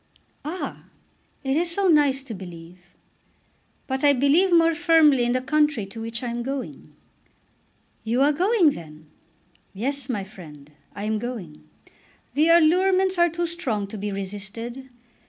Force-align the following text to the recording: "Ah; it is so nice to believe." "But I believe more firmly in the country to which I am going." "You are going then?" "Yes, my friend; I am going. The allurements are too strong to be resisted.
"Ah; 0.43 0.85
it 1.43 1.55
is 1.55 1.69
so 1.69 1.87
nice 1.87 2.23
to 2.23 2.33
believe." 2.33 2.79
"But 3.85 4.03
I 4.03 4.13
believe 4.13 4.51
more 4.51 4.73
firmly 4.73 5.25
in 5.25 5.33
the 5.33 5.41
country 5.43 5.85
to 5.85 6.01
which 6.01 6.23
I 6.23 6.29
am 6.31 6.41
going." 6.41 6.95
"You 8.03 8.23
are 8.23 8.33
going 8.33 8.71
then?" 8.71 9.11
"Yes, 9.75 10.09
my 10.09 10.23
friend; 10.23 10.71
I 10.95 11.03
am 11.03 11.19
going. 11.19 11.69
The 12.33 12.49
allurements 12.49 13.19
are 13.19 13.29
too 13.29 13.45
strong 13.45 13.85
to 13.89 13.97
be 13.99 14.11
resisted. 14.11 14.89